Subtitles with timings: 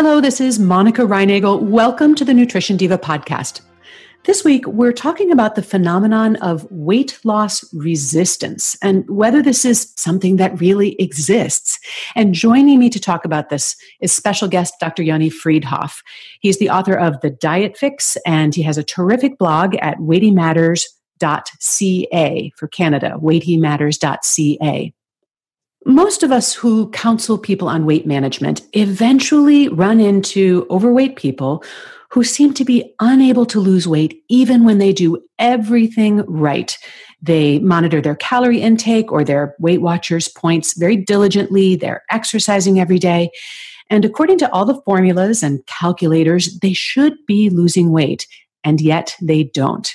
[0.00, 1.60] Hello, this is Monica Reinagel.
[1.60, 3.62] Welcome to the Nutrition Diva podcast.
[4.26, 9.92] This week, we're talking about the phenomenon of weight loss resistance and whether this is
[9.96, 11.80] something that really exists.
[12.14, 15.02] And joining me to talk about this is special guest Dr.
[15.02, 16.00] Yoni Freedhoff.
[16.38, 22.52] He's the author of The Diet Fix, and he has a terrific blog at weightymatters.ca
[22.54, 24.94] for Canada, weightymatters.ca
[25.84, 31.62] most of us who counsel people on weight management eventually run into overweight people
[32.10, 36.78] who seem to be unable to lose weight even when they do everything right.
[37.20, 41.76] They monitor their calorie intake or their Weight Watchers points very diligently.
[41.76, 43.30] They're exercising every day.
[43.90, 48.26] And according to all the formulas and calculators, they should be losing weight,
[48.62, 49.90] and yet they don't.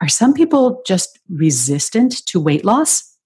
[0.00, 3.16] Are some people just resistant to weight loss?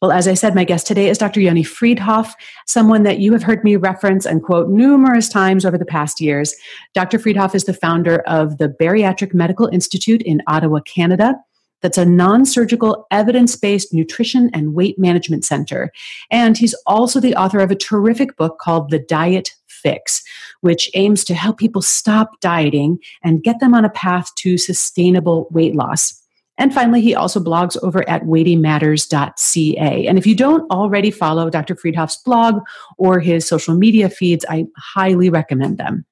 [0.00, 1.40] Well, as I said, my guest today is Dr.
[1.40, 2.32] Yoni Freedhoff,
[2.66, 6.54] someone that you have heard me reference and quote numerous times over the past years.
[6.94, 7.18] Dr.
[7.18, 11.34] Freedhoff is the founder of the Bariatric Medical Institute in Ottawa, Canada.
[11.82, 15.92] That's a non surgical, evidence based nutrition and weight management center.
[16.30, 20.22] And he's also the author of a terrific book called The Diet Fix,
[20.62, 25.46] which aims to help people stop dieting and get them on a path to sustainable
[25.50, 26.19] weight loss.
[26.60, 30.06] And finally, he also blogs over at weightymatters.ca.
[30.06, 31.74] And if you don't already follow Dr.
[31.74, 32.60] Freedhoff's blog
[32.98, 36.04] or his social media feeds, I highly recommend them.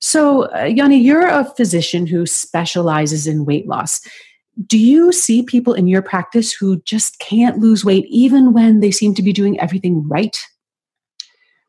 [0.00, 4.02] So, uh, Yoni, you're a physician who specializes in weight loss.
[4.66, 8.90] Do you see people in your practice who just can't lose weight even when they
[8.90, 10.38] seem to be doing everything right?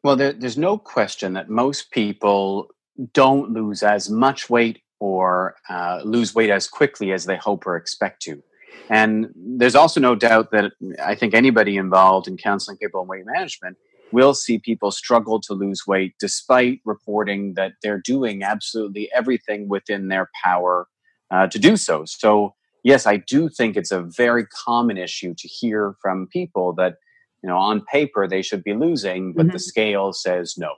[0.04, 2.68] Well, there, there's no question that most people
[3.14, 7.76] don't lose as much weight or uh, lose weight as quickly as they hope or
[7.76, 8.42] expect to.
[8.90, 10.72] And there's also no doubt that
[11.04, 13.78] I think anybody involved in counseling people in weight management
[14.12, 20.08] will see people struggle to lose weight despite reporting that they're doing absolutely everything within
[20.08, 20.88] their power
[21.30, 22.04] uh, to do so.
[22.06, 26.96] So, yes, I do think it's a very common issue to hear from people that,
[27.44, 29.54] you know, on paper they should be losing, but mm-hmm.
[29.54, 30.74] the scale says no.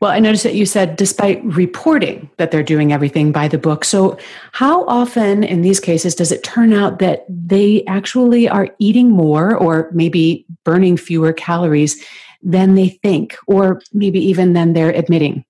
[0.00, 3.84] Well, I noticed that you said despite reporting that they're doing everything by the book.
[3.84, 4.16] So,
[4.52, 9.56] how often in these cases does it turn out that they actually are eating more
[9.56, 12.02] or maybe burning fewer calories
[12.42, 15.44] than they think, or maybe even than they're admitting?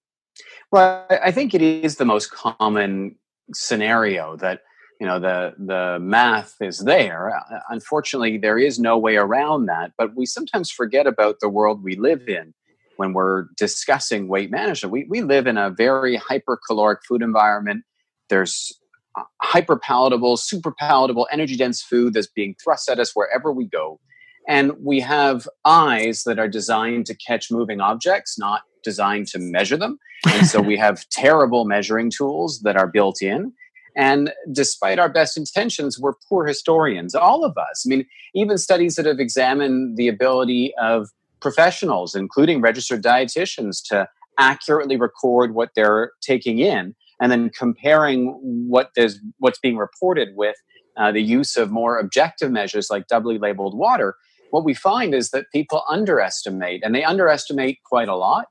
[0.70, 3.16] Well, I think it is the most common
[3.52, 4.62] scenario that
[5.00, 9.92] you know the the math is there uh, unfortunately there is no way around that
[9.96, 12.52] but we sometimes forget about the world we live in
[12.98, 14.92] when we're discussing weight management.
[14.92, 17.84] We, we live in a very hypercaloric food environment.
[18.28, 18.72] There's
[19.16, 23.66] uh, hyper palatable, super palatable, energy dense food that's being thrust at us wherever we
[23.66, 24.00] go.
[24.48, 29.76] And we have eyes that are designed to catch moving objects, not designed to measure
[29.76, 30.00] them.
[30.26, 33.52] And so we have terrible measuring tools that are built in.
[33.94, 37.84] And despite our best intentions, we're poor historians, all of us.
[37.86, 41.10] I mean, even studies that have examined the ability of
[41.40, 48.28] professionals, including registered dietitians, to accurately record what they're taking in and then comparing
[48.68, 50.56] what there's what's being reported with
[50.96, 54.16] uh, the use of more objective measures like doubly labeled water.
[54.50, 58.46] What we find is that people underestimate and they underestimate quite a lot.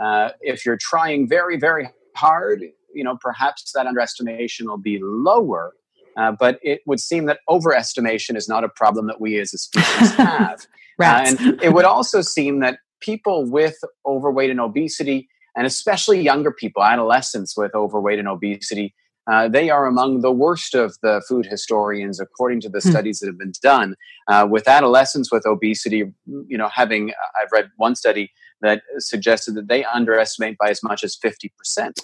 [0.00, 2.62] Uh, if you're trying very very hard
[2.94, 5.72] you know perhaps that underestimation will be lower
[6.16, 9.58] uh, but it would seem that overestimation is not a problem that we as a
[9.58, 10.66] species have
[11.02, 11.34] Rats.
[11.34, 16.52] Uh, and it would also seem that people with overweight and obesity, and especially younger
[16.52, 18.94] people, adolescents with overweight and obesity,
[19.30, 22.90] uh, they are among the worst of the food historians, according to the hmm.
[22.90, 23.94] studies that have been done.
[24.28, 26.04] Uh, with adolescents with obesity,
[26.48, 31.04] you know, having I've read one study that suggested that they underestimate by as much
[31.04, 32.00] as fifty percent.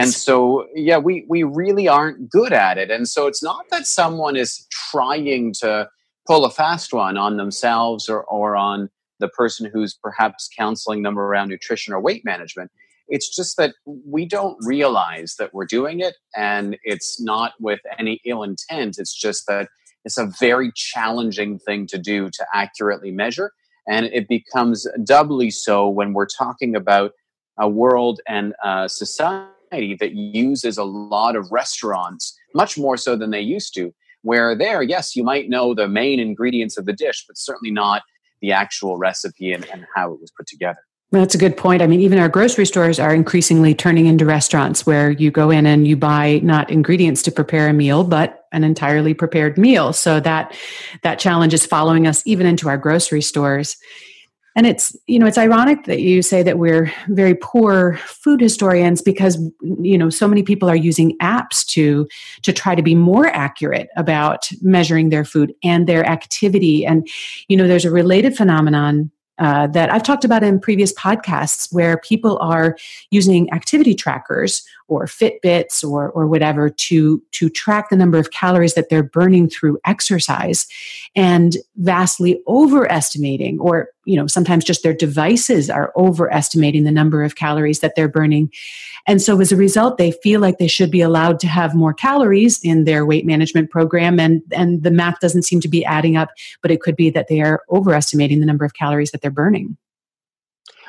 [0.00, 2.90] And so, yeah, we we really aren't good at it.
[2.90, 5.88] And so, it's not that someone is trying to
[6.28, 11.18] pull a fast one on themselves or, or on the person who's perhaps counseling them
[11.18, 12.70] around nutrition or weight management.
[13.08, 18.20] It's just that we don't realize that we're doing it, and it's not with any
[18.26, 18.96] ill intent.
[18.98, 19.68] It's just that
[20.04, 23.52] it's a very challenging thing to do to accurately measure.
[23.88, 27.12] And it becomes doubly so when we're talking about
[27.58, 33.30] a world and a society that uses a lot of restaurants, much more so than
[33.30, 37.24] they used to, where there, yes, you might know the main ingredients of the dish,
[37.26, 38.02] but certainly not
[38.40, 40.78] the actual recipe and, and how it was put together.
[41.10, 41.80] That's a good point.
[41.80, 45.64] I mean, even our grocery stores are increasingly turning into restaurants where you go in
[45.64, 49.94] and you buy not ingredients to prepare a meal, but an entirely prepared meal.
[49.94, 50.54] So that
[51.02, 53.78] that challenge is following us even into our grocery stores.
[54.56, 59.00] And it's, you know, it's ironic that you say that we're very poor food historians
[59.00, 59.38] because,
[59.80, 62.08] you know, so many people are using apps to
[62.42, 66.84] to try to be more accurate about measuring their food and their activity.
[66.84, 67.08] And,
[67.46, 71.98] you know, there's a related phenomenon uh, that I've talked about in previous podcasts where
[71.98, 72.76] people are
[73.10, 78.74] using activity trackers or Fitbits or, or whatever to, to track the number of calories
[78.74, 80.66] that they're burning through exercise
[81.14, 87.36] and vastly overestimating or you know sometimes just their devices are overestimating the number of
[87.36, 88.50] calories that they're burning.
[89.06, 91.92] And so as a result they feel like they should be allowed to have more
[91.92, 96.16] calories in their weight management program and and the math doesn't seem to be adding
[96.16, 96.30] up
[96.62, 99.76] but it could be that they are overestimating the number of calories that they're burning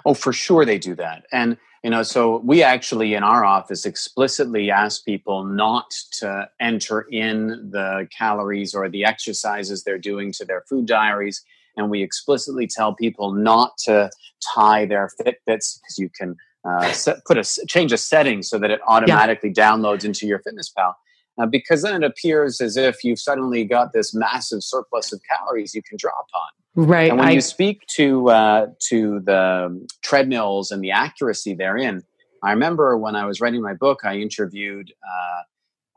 [0.10, 1.26] oh for sure they do that.
[1.32, 7.02] And you know so we actually in our office explicitly ask people not to enter
[7.12, 11.44] in the calories or the exercises they're doing to their food diaries.
[11.78, 14.10] And we explicitly tell people not to
[14.56, 16.36] tie their fitbits because you can
[16.68, 19.72] uh, set, put a change a setting so that it automatically yeah.
[19.72, 20.98] downloads into your fitness pal.
[21.40, 25.74] Uh, because then it appears as if you've suddenly got this massive surplus of calories
[25.74, 27.10] you can draw upon Right.
[27.10, 32.04] And when I, you speak to uh, to the treadmills and the accuracy therein,
[32.44, 35.42] I remember when I was writing my book, I interviewed uh,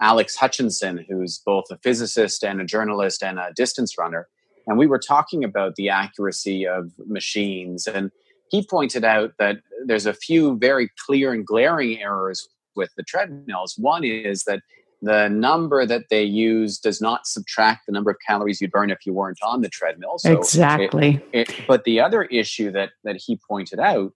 [0.01, 4.29] Alex Hutchinson, who's both a physicist and a journalist and a distance runner,
[4.67, 7.87] and we were talking about the accuracy of machines.
[7.87, 8.11] And
[8.51, 13.75] he pointed out that there's a few very clear and glaring errors with the treadmills.
[13.79, 14.63] One is that
[15.03, 19.05] the number that they use does not subtract the number of calories you'd burn if
[19.05, 20.19] you weren't on the treadmill.
[20.19, 21.21] So exactly.
[21.33, 24.13] It, it, but the other issue that that he pointed out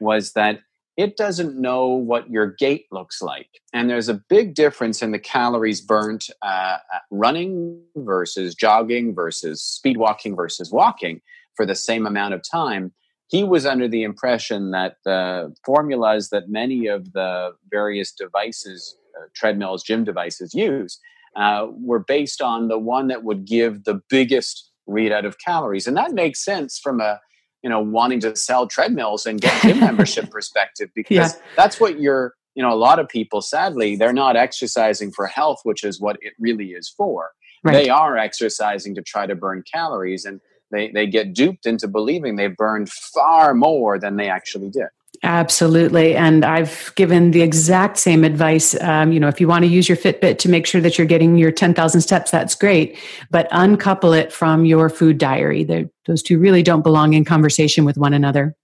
[0.00, 0.60] was that
[0.96, 5.18] it doesn't know what your gait looks like, and there's a big difference in the
[5.18, 6.78] calories burnt uh,
[7.10, 11.20] running versus jogging versus speed walking versus walking
[11.54, 12.92] for the same amount of time.
[13.28, 18.99] He was under the impression that the formulas that many of the various devices uh,
[19.34, 20.98] treadmills, gym devices use,
[21.36, 25.96] uh, were based on the one that would give the biggest readout of calories, and
[25.96, 27.20] that makes sense from a
[27.62, 31.40] you know wanting to sell treadmills and get gym membership perspective because yeah.
[31.56, 35.60] that's what you're you know a lot of people sadly they're not exercising for health
[35.64, 37.30] which is what it really is for
[37.64, 37.72] right.
[37.72, 40.40] they are exercising to try to burn calories and
[40.72, 44.88] they, they get duped into believing they've burned far more than they actually did
[45.22, 46.16] Absolutely.
[46.16, 48.74] And I've given the exact same advice.
[48.80, 51.06] Um, you know, if you want to use your Fitbit to make sure that you're
[51.06, 52.96] getting your 10,000 steps, that's great.
[53.30, 55.64] But uncouple it from your food diary.
[55.64, 58.56] They're, those two really don't belong in conversation with one another.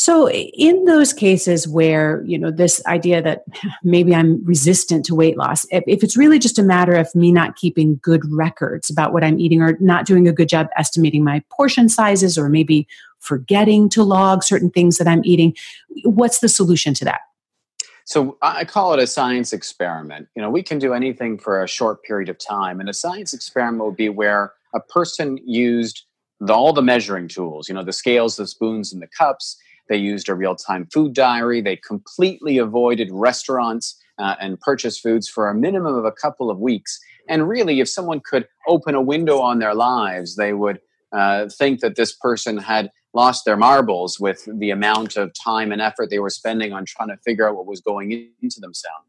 [0.00, 3.44] So, in those cases where, you know, this idea that
[3.82, 7.30] maybe I'm resistant to weight loss, if, if, it's really just a matter of me
[7.30, 11.22] not keeping good records about what I'm eating or not doing a good job estimating
[11.22, 12.88] my portion sizes or maybe
[13.18, 15.54] forgetting to log certain things that I'm eating.
[16.04, 17.20] What's the solution to that?
[18.06, 20.28] So I call it a science experiment.
[20.34, 23.34] You know, we can do anything for a short period of time, and a science
[23.34, 26.04] experiment would be where a person used
[26.40, 27.68] the, all the measuring tools.
[27.68, 29.58] You know, the scales, the spoons, and the cups.
[29.90, 31.60] They used a real-time food diary.
[31.60, 36.58] They completely avoided restaurants uh, and purchased foods for a minimum of a couple of
[36.58, 36.98] weeks.
[37.28, 40.80] And really, if someone could open a window on their lives, they would
[41.12, 45.82] uh, think that this person had lost their marbles with the amount of time and
[45.82, 49.04] effort they were spending on trying to figure out what was going into themselves.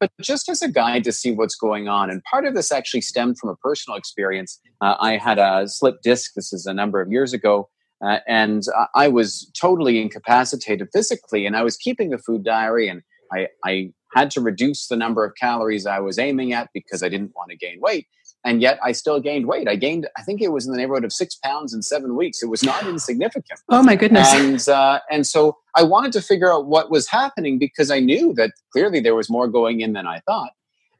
[0.00, 3.00] But just as a guide to see what's going on, and part of this actually
[3.02, 4.60] stemmed from a personal experience.
[4.80, 7.68] Uh, I had a slip disc, this is a number of years ago,
[8.04, 8.62] uh, and
[8.94, 13.92] I was totally incapacitated physically, and I was keeping a food diary, and I, I
[14.14, 17.50] had to reduce the number of calories I was aiming at because I didn't want
[17.50, 18.06] to gain weight
[18.46, 19.68] and yet I still gained weight.
[19.68, 22.42] I gained, I think it was in the neighborhood of six pounds in seven weeks.
[22.42, 23.60] It was not insignificant.
[23.68, 24.32] Oh my goodness!
[24.32, 28.32] And uh, and so I wanted to figure out what was happening because I knew
[28.34, 30.52] that clearly there was more going in than I thought.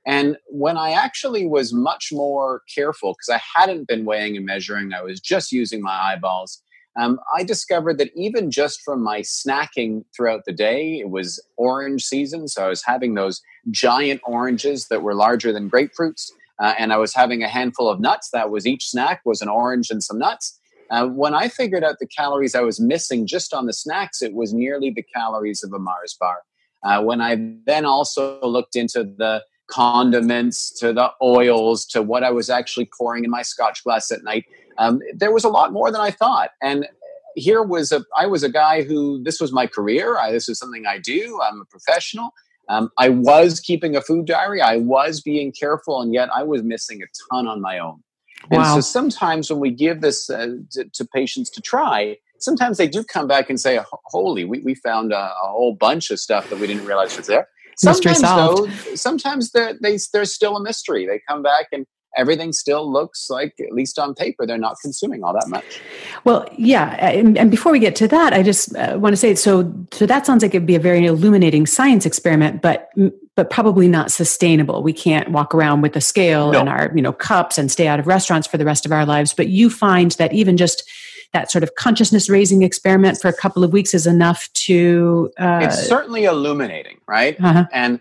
[0.05, 4.93] And when I actually was much more careful, because I hadn't been weighing and measuring,
[4.93, 6.63] I was just using my eyeballs.
[6.99, 12.05] Um, I discovered that even just from my snacking throughout the day, it was orange
[12.05, 12.49] season.
[12.49, 16.97] So I was having those giant oranges that were larger than grapefruits uh, and I
[16.97, 18.31] was having a handful of nuts.
[18.31, 20.59] That was each snack was an orange and some nuts.
[20.91, 24.35] Uh, when I figured out the calories I was missing just on the snacks, it
[24.35, 26.43] was nearly the calories of a Mars bar.
[26.85, 27.37] Uh, when I
[27.67, 33.25] then also looked into the condiments, to the oils, to what I was actually pouring
[33.25, 34.45] in my Scotch glass at night,
[34.79, 36.51] um, there was a lot more than I thought.
[36.63, 36.87] And
[37.35, 40.19] here was a I was a guy who this was my career.
[40.19, 41.41] I, this is something I do.
[41.43, 42.33] I'm a professional.
[42.69, 44.61] Um, I was keeping a food diary.
[44.61, 48.03] I was being careful, and yet I was missing a ton on my own.
[48.51, 48.59] Wow.
[48.59, 52.89] And so sometimes when we give this uh, to, to, patients to try, sometimes they
[52.89, 56.51] do come back and say, "Holy, we, we found a, a whole bunch of stuff
[56.51, 61.07] that we didn't realize was there." Sometimes, though, sometimes they're, they, there's still a mystery.
[61.07, 65.23] They come back and everything still looks like, at least on paper, they're not consuming
[65.23, 65.81] all that much.
[66.25, 69.35] Well, yeah, and, and before we get to that, I just uh, want to say
[69.35, 69.73] so.
[69.93, 72.91] So that sounds like it'd be a very illuminating science experiment, but
[73.35, 74.83] but probably not sustainable.
[74.83, 76.61] We can't walk around with a scale no.
[76.61, 79.05] and our you know cups and stay out of restaurants for the rest of our
[79.05, 79.35] lives.
[79.35, 80.89] But you find that even just
[81.33, 85.31] that sort of consciousness raising experiment for a couple of weeks is enough to.
[85.39, 87.37] Uh, it's certainly illuminating, right?
[87.39, 87.67] Uh-huh.
[87.73, 88.01] And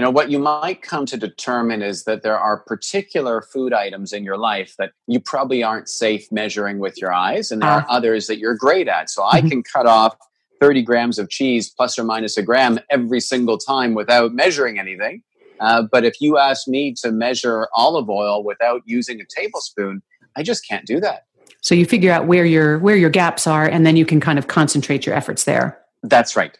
[0.00, 4.14] you know what you might come to determine is that there are particular food items
[4.14, 7.84] in your life that you probably aren't safe measuring with your eyes and there are
[7.86, 7.96] ah.
[7.96, 9.10] others that you're great at.
[9.10, 9.50] So i mm-hmm.
[9.50, 10.16] can cut off
[10.58, 15.22] 30 grams of cheese plus or minus a gram every single time without measuring anything.
[15.60, 20.00] Uh, but if you ask me to measure olive oil without using a tablespoon
[20.34, 21.26] i just can't do that.
[21.60, 24.38] So you figure out where your where your gaps are and then you can kind
[24.38, 25.78] of concentrate your efforts there.
[26.02, 26.56] That's right.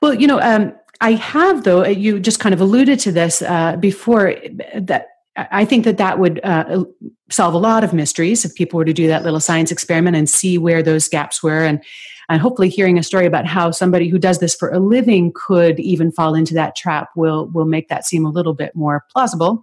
[0.00, 0.74] Well you know um,
[1.04, 4.36] I have, though, uh, you just kind of alluded to this uh, before,
[4.74, 6.84] that I think that that would uh,
[7.28, 10.30] solve a lot of mysteries if people were to do that little science experiment and
[10.30, 11.62] see where those gaps were.
[11.62, 11.84] And,
[12.30, 15.78] and hopefully hearing a story about how somebody who does this for a living could
[15.78, 19.62] even fall into that trap will, will make that seem a little bit more plausible.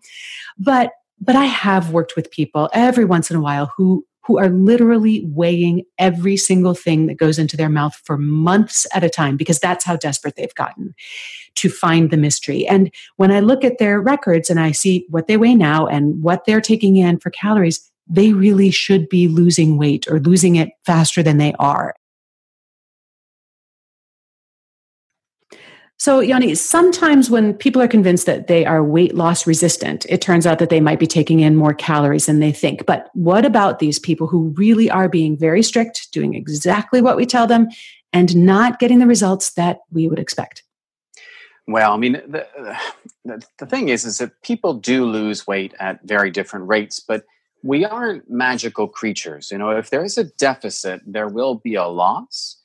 [0.59, 0.91] But
[1.23, 5.23] but I have worked with people every once in a while who who are literally
[5.25, 9.59] weighing every single thing that goes into their mouth for months at a time because
[9.59, 10.93] that's how desperate they've gotten
[11.55, 12.67] to find the mystery.
[12.67, 16.21] And when I look at their records and I see what they weigh now and
[16.23, 20.69] what they're taking in for calories, they really should be losing weight or losing it
[20.85, 21.95] faster than they are.
[26.01, 30.47] So, Yoni, sometimes when people are convinced that they are weight loss resistant, it turns
[30.47, 32.87] out that they might be taking in more calories than they think.
[32.87, 37.27] But what about these people who really are being very strict, doing exactly what we
[37.27, 37.67] tell them,
[38.11, 40.63] and not getting the results that we would expect?
[41.67, 42.47] Well, I mean, the,
[43.23, 47.25] the, the thing is, is that people do lose weight at very different rates, but
[47.61, 49.51] we aren't magical creatures.
[49.51, 52.57] You know, if there is a deficit, there will be a loss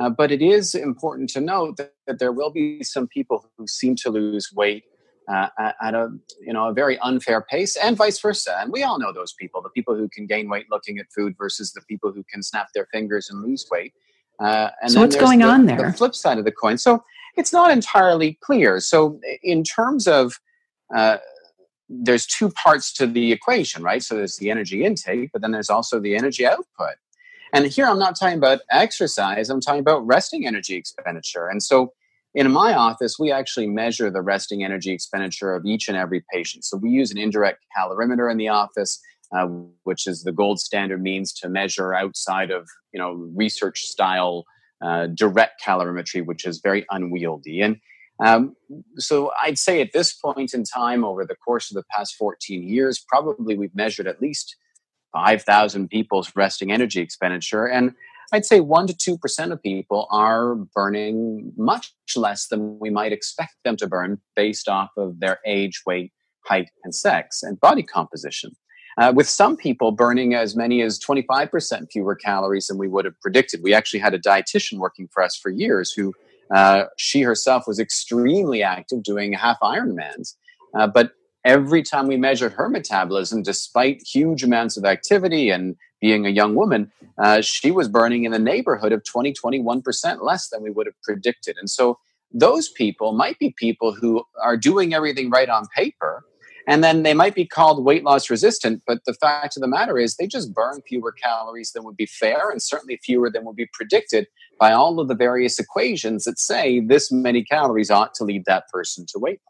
[0.00, 3.66] uh, but it is important to note that, that, there will be some people who
[3.66, 4.84] seem to lose weight
[5.28, 6.08] uh, at a
[6.40, 8.56] you know a very unfair pace, and vice versa.
[8.60, 11.34] And we all know those people: the people who can gain weight looking at food
[11.38, 13.92] versus the people who can snap their fingers and lose weight.
[14.40, 15.90] Uh, and so what's going the, on there?
[15.90, 16.78] The flip side of the coin.
[16.78, 17.04] So
[17.36, 18.80] it's not entirely clear.
[18.80, 20.40] So in terms of
[20.94, 21.18] uh,
[21.90, 24.02] there's two parts to the equation, right?
[24.02, 26.94] So there's the energy intake, but then there's also the energy output.
[27.52, 31.48] And here I'm not talking about exercise, I'm talking about resting energy expenditure.
[31.48, 31.92] And so
[32.34, 36.64] in my office, we actually measure the resting energy expenditure of each and every patient.
[36.64, 39.00] So we use an indirect calorimeter in the office,
[39.34, 39.46] uh,
[39.82, 44.44] which is the gold standard means to measure outside of you know research style
[44.80, 47.60] uh, direct calorimetry, which is very unwieldy.
[47.60, 47.80] And
[48.24, 48.54] um,
[48.96, 52.62] so I'd say at this point in time, over the course of the past 14
[52.62, 54.56] years, probably we've measured at least
[55.12, 57.66] 5,000 people's resting energy expenditure.
[57.66, 57.92] And
[58.32, 63.54] I'd say 1 to 2% of people are burning much less than we might expect
[63.64, 66.12] them to burn based off of their age, weight,
[66.46, 68.52] height, and sex and body composition.
[68.98, 73.18] Uh, with some people burning as many as 25% fewer calories than we would have
[73.20, 73.60] predicted.
[73.62, 76.12] We actually had a dietitian working for us for years who
[76.54, 80.34] uh, she herself was extremely active doing half Ironmans.
[80.74, 81.12] Uh, but
[81.44, 86.54] every time we measured her metabolism, despite huge amounts of activity and being a young
[86.54, 90.86] woman, uh, she was burning in the neighborhood of 20, 21% less than we would
[90.86, 91.56] have predicted.
[91.58, 91.98] And so
[92.32, 96.24] those people might be people who are doing everything right on paper.
[96.66, 99.98] And then they might be called weight loss resistant, but the fact of the matter
[99.98, 103.56] is they just burn fewer calories than would be fair and certainly fewer than would
[103.56, 104.26] be predicted
[104.58, 108.68] by all of the various equations that say this many calories ought to lead that
[108.68, 109.40] person to weight.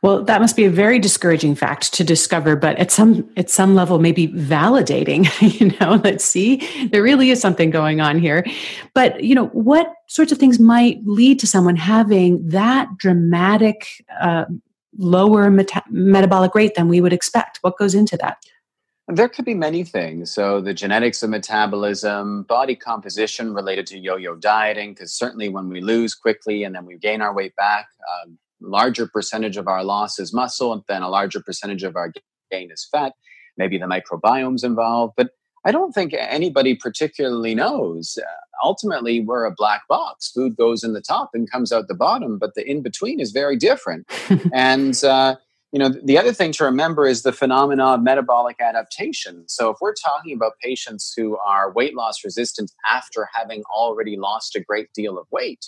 [0.00, 3.74] Well, that must be a very discouraging fact to discover, but at some at some
[3.74, 5.28] level, maybe validating.
[5.58, 6.56] You know, let's see,
[6.92, 8.44] there really is something going on here.
[8.94, 13.86] But you know, what sorts of things might lead to someone having that dramatic
[14.20, 14.44] uh,
[14.98, 17.58] lower meta- metabolic rate than we would expect?
[17.62, 18.38] What goes into that?
[19.08, 20.30] There could be many things.
[20.30, 25.68] So, the genetics of metabolism, body composition related to yo yo dieting, because certainly when
[25.68, 28.28] we lose quickly and then we gain our weight back, uh,
[28.60, 32.12] larger percentage of our loss is muscle and then a larger percentage of our
[32.50, 33.12] gain is fat.
[33.56, 35.30] Maybe the microbiome's involved, but
[35.64, 38.18] I don't think anybody particularly knows.
[38.18, 38.26] Uh,
[38.62, 40.30] ultimately, we're a black box.
[40.30, 43.32] Food goes in the top and comes out the bottom, but the in between is
[43.32, 44.08] very different.
[44.52, 45.36] and uh,
[45.72, 49.44] you know, the other thing to remember is the phenomena of metabolic adaptation.
[49.48, 54.56] So, if we're talking about patients who are weight loss resistant after having already lost
[54.56, 55.66] a great deal of weight,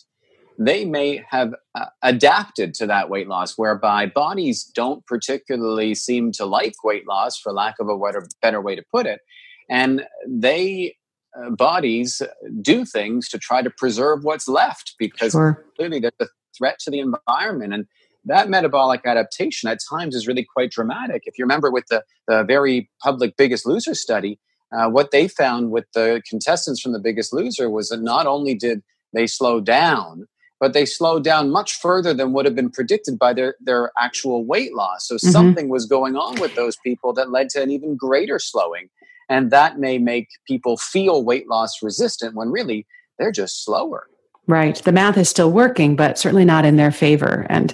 [0.58, 6.44] they may have uh, adapted to that weight loss, whereby bodies don't particularly seem to
[6.44, 9.20] like weight loss, for lack of a better, better way to put it.
[9.68, 10.96] And they
[11.38, 12.20] uh, bodies
[12.60, 15.64] do things to try to preserve what's left because sure.
[15.76, 16.26] clearly there's a
[16.56, 17.72] threat to the environment.
[17.72, 17.86] And
[18.24, 21.22] that metabolic adaptation at times is really quite dramatic.
[21.26, 24.38] If you remember with the, the very public Biggest Loser study,
[24.72, 28.54] uh, what they found with the contestants from the Biggest Loser was that not only
[28.54, 30.26] did they slow down,
[30.60, 34.44] but they slowed down much further than would have been predicted by their, their actual
[34.44, 35.08] weight loss.
[35.08, 35.30] So mm-hmm.
[35.30, 38.90] something was going on with those people that led to an even greater slowing.
[39.30, 42.86] And that may make people feel weight loss resistant when really
[43.18, 44.06] they're just slower.
[44.46, 44.76] Right.
[44.76, 47.46] The math is still working, but certainly not in their favor.
[47.48, 47.72] And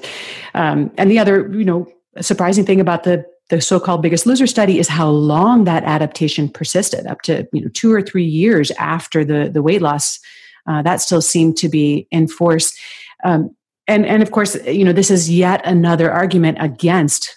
[0.54, 1.90] um, and the other, you know,
[2.20, 7.06] surprising thing about the the so-called biggest loser study is how long that adaptation persisted
[7.06, 10.18] up to you know two or three years after the the weight loss
[10.66, 12.76] uh, that still seemed to be in force
[13.24, 13.54] um,
[13.86, 17.36] and and of course you know this is yet another argument against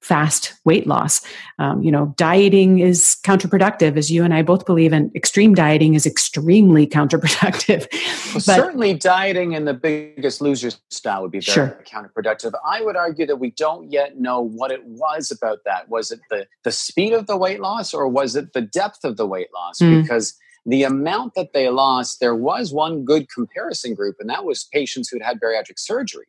[0.00, 1.20] fast weight loss.
[1.58, 5.94] Um, you know, dieting is counterproductive, as you and I both believe, and extreme dieting
[5.94, 7.86] is extremely counterproductive.
[7.90, 11.84] Well, but, certainly, dieting in the biggest loser style would be very sure.
[11.86, 12.52] counterproductive.
[12.64, 15.88] I would argue that we don't yet know what it was about that.
[15.88, 19.16] Was it the, the speed of the weight loss or was it the depth of
[19.16, 19.80] the weight loss?
[19.80, 20.02] Mm.
[20.02, 20.34] Because
[20.66, 25.08] the amount that they lost, there was one good comparison group, and that was patients
[25.08, 26.26] who'd had bariatric surgery.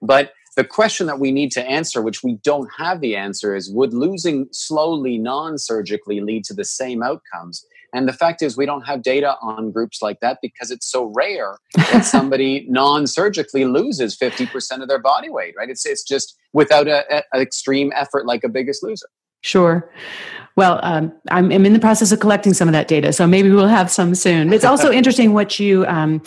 [0.00, 3.72] But the question that we need to answer, which we don't have the answer, is
[3.72, 7.64] would losing slowly non surgically lead to the same outcomes?
[7.94, 11.12] And the fact is, we don't have data on groups like that because it's so
[11.14, 15.70] rare that somebody non surgically loses 50% of their body weight, right?
[15.70, 19.08] It's, it's just without an extreme effort like a biggest loser.
[19.40, 19.90] Sure.
[20.56, 23.50] Well, um, I'm, I'm, in the process of collecting some of that data, so maybe
[23.50, 24.52] we'll have some soon.
[24.52, 25.86] It's also interesting what you.
[25.86, 26.22] Um,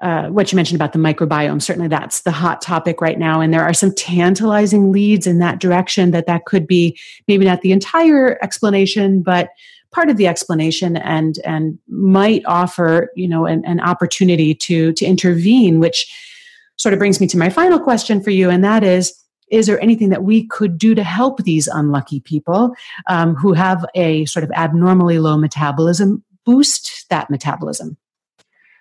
[0.00, 3.52] uh, what you mentioned about the microbiome certainly that's the hot topic right now and
[3.52, 7.72] there are some tantalizing leads in that direction that that could be maybe not the
[7.72, 9.48] entire explanation but
[9.90, 15.04] part of the explanation and and might offer you know an, an opportunity to to
[15.04, 16.06] intervene which
[16.76, 19.80] sort of brings me to my final question for you and that is is there
[19.80, 22.74] anything that we could do to help these unlucky people
[23.08, 27.96] um, who have a sort of abnormally low metabolism boost that metabolism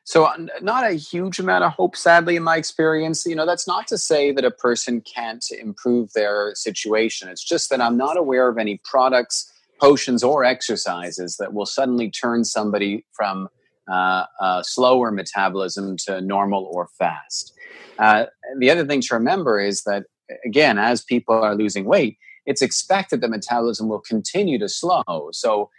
[0.07, 3.25] so, not a huge amount of hope, sadly, in my experience.
[3.25, 7.27] You know, that's not to say that a person can't improve their situation.
[7.27, 9.51] It's just that I'm not aware of any products,
[9.81, 13.49] potions, or exercises that will suddenly turn somebody from
[13.91, 17.53] uh, a slower metabolism to normal or fast.
[17.99, 18.27] Uh,
[18.59, 20.05] the other thing to remember is that,
[20.45, 25.29] again, as people are losing weight, it's expected that metabolism will continue to slow.
[25.31, 25.69] So,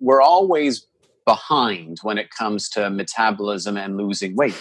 [0.00, 0.86] we're always
[1.24, 4.56] behind when it comes to metabolism and losing weight.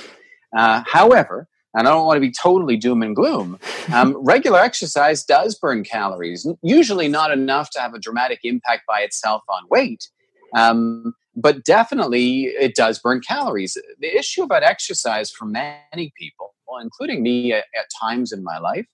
[0.56, 3.60] Uh, however, and I don't want to be totally doom and gloom,
[3.94, 9.02] um, regular exercise does burn calories, usually not enough to have a dramatic impact by
[9.02, 10.10] itself on weight.
[10.56, 13.78] Um, but definitely it does burn calories.
[14.00, 18.58] The issue about exercise for many people, well, including me at, at times in my
[18.60, 18.86] life,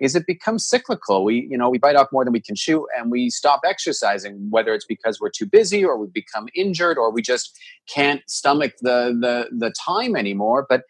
[0.00, 1.24] is it becomes cyclical.
[1.24, 4.48] We, you know, we bite off more than we can chew and we stop exercising,
[4.50, 7.56] whether it's because we're too busy or we become injured or we just
[7.88, 10.66] can't stomach the, the, the time anymore.
[10.68, 10.82] But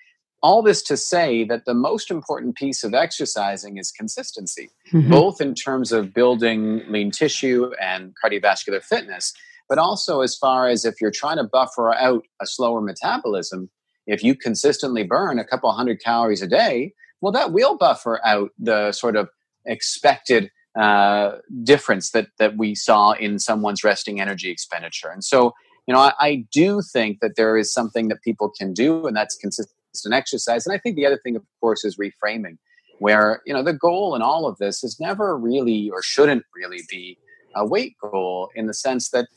[0.42, 5.10] all this to say that the most important piece of exercising is consistency, mm-hmm.
[5.10, 9.32] both in terms of building lean tissue and cardiovascular fitness,
[9.68, 13.70] but also as far as if you're trying to buffer out a slower metabolism,
[14.06, 18.50] if you consistently burn a couple hundred calories a day, well, that will buffer out
[18.58, 19.28] the sort of
[19.64, 25.08] expected uh, difference that that we saw in someone's resting energy expenditure.
[25.08, 25.54] And so,
[25.86, 29.16] you know, I, I, do think that there is something that people can do, and
[29.16, 30.66] that's consistent exercise.
[30.66, 32.58] And I think the other thing, of course, is reframing,
[32.98, 36.82] where you know the goal in all of this is never really or shouldn't really
[36.90, 37.18] be
[37.54, 39.28] a weight goal in the sense that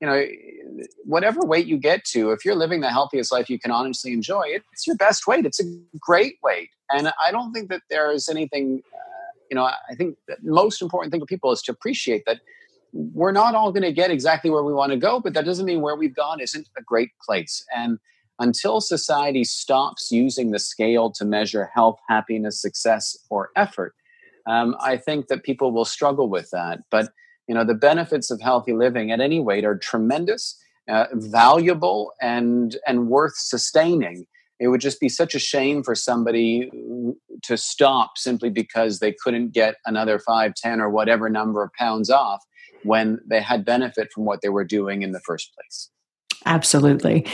[0.00, 0.24] you know
[1.04, 4.42] whatever weight you get to if you're living the healthiest life you can honestly enjoy
[4.42, 5.46] it it's your best weight.
[5.46, 5.64] It's a
[5.98, 6.70] great weight.
[6.90, 10.82] And i don't think that there is anything uh, you know i think the most
[10.82, 12.40] important thing for people is to appreciate that
[12.92, 15.66] we're not all going to get exactly where we want to go but that doesn't
[15.66, 17.64] mean where we've gone isn't a great place.
[17.74, 17.98] And
[18.38, 23.94] until society stops using the scale to measure health happiness success or effort
[24.46, 26.80] um, i think that people will struggle with that.
[26.90, 27.10] But
[27.48, 32.76] you know the benefits of healthy living at any weight are tremendous uh, valuable and
[32.86, 34.26] and worth sustaining.
[34.58, 36.70] It would just be such a shame for somebody
[37.42, 42.08] to stop simply because they couldn't get another 5 10 or whatever number of pounds
[42.08, 42.42] off
[42.82, 45.90] when they had benefit from what they were doing in the first place
[46.46, 47.26] Absolutely.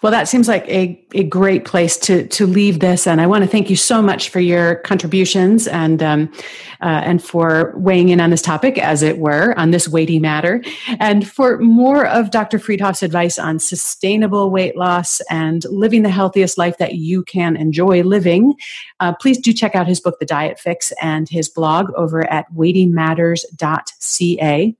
[0.00, 3.04] Well, that seems like a, a great place to, to leave this.
[3.04, 6.32] And I want to thank you so much for your contributions and, um,
[6.80, 10.62] uh, and for weighing in on this topic, as it were, on this weighty matter.
[11.00, 12.60] And for more of Dr.
[12.60, 18.04] Freedhoff's advice on sustainable weight loss and living the healthiest life that you can enjoy
[18.04, 18.54] living,
[19.00, 22.46] uh, please do check out his book, The Diet Fix, and his blog over at
[22.54, 24.76] weightymatters.ca.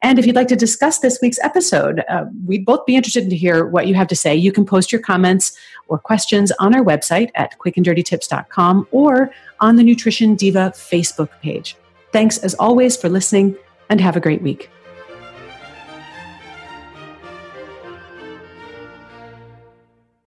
[0.00, 3.36] And if you'd like to discuss this week's episode, uh, we'd both be interested to
[3.36, 4.34] hear what you have to say.
[4.34, 5.56] You can post your comments
[5.88, 11.76] or questions on our website at quickanddirtytips.com or on the Nutrition Diva Facebook page.
[12.12, 13.56] Thanks as always for listening
[13.90, 14.70] and have a great week.